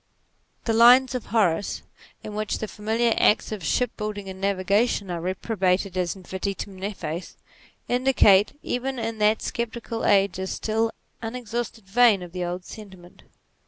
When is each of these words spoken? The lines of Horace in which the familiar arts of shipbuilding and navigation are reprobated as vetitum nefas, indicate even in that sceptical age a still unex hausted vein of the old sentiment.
The 0.65 0.73
lines 0.73 1.13
of 1.13 1.27
Horace 1.27 1.83
in 2.23 2.33
which 2.33 2.57
the 2.57 2.67
familiar 2.67 3.13
arts 3.19 3.51
of 3.51 3.63
shipbuilding 3.63 4.27
and 4.29 4.41
navigation 4.41 5.11
are 5.11 5.21
reprobated 5.21 5.95
as 5.95 6.15
vetitum 6.15 6.75
nefas, 6.79 7.35
indicate 7.87 8.57
even 8.63 8.97
in 8.97 9.19
that 9.19 9.43
sceptical 9.43 10.03
age 10.03 10.39
a 10.39 10.47
still 10.47 10.89
unex 11.21 11.51
hausted 11.51 11.83
vein 11.83 12.23
of 12.23 12.31
the 12.31 12.43
old 12.43 12.65
sentiment. 12.65 13.21